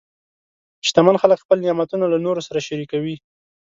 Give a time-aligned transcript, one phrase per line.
[0.87, 3.15] شتمن خلک خپل نعمتونه له نورو سره شریکوي.